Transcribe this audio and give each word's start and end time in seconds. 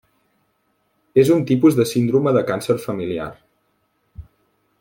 És 1.25 1.29
un 1.35 1.43
tipus 1.51 1.77
de 1.81 1.87
síndrome 1.91 2.35
de 2.39 2.43
càncer 2.51 2.79
familiar. 2.89 3.31